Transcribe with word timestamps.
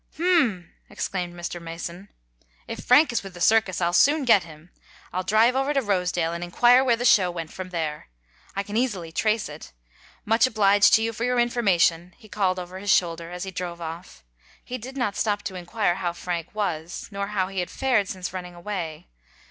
"Hum!" 0.17 0.71
exclaimed 0.89 1.35
Mr. 1.35 1.61
Mason. 1.61 2.09
"If 2.67 2.83
Frank 2.83 3.11
is 3.13 3.21
with 3.21 3.35
the 3.35 3.39
circus, 3.39 3.79
I'll 3.79 3.93
soon 3.93 4.25
get 4.25 4.41
him. 4.41 4.71
I'll 5.13 5.21
drive 5.21 5.55
over 5.55 5.75
to 5.75 5.81
Rosedale, 5.83 6.33
and 6.33 6.43
inquire 6.43 6.83
where 6.83 6.95
the 6.95 7.05
show 7.05 7.29
went 7.29 7.53
from 7.53 7.69
there. 7.69 8.07
I 8.55 8.63
can 8.63 8.75
easily 8.75 9.11
trace 9.11 9.47
it. 9.47 9.73
Much 10.25 10.47
obliged 10.47 10.95
to 10.95 11.03
you 11.03 11.13
for 11.13 11.23
your 11.23 11.39
information," 11.39 12.15
he 12.17 12.27
called 12.27 12.57
over 12.57 12.79
his 12.79 12.91
shoulder, 12.91 13.29
as 13.29 13.43
he 13.43 13.51
drove 13.51 13.79
off. 13.79 14.23
He 14.65 14.79
did 14.79 14.97
not 14.97 15.15
stop 15.17 15.43
to 15.43 15.53
inquire 15.55 15.93
how 15.93 16.13
Frank 16.13 16.55
was, 16.55 17.07
nor 17.11 17.27
how 17.27 17.49
he 17.49 17.59
had 17.59 17.69
fared 17.69 18.07
since 18.07 18.33
running 18.33 18.55
away. 18.55 19.05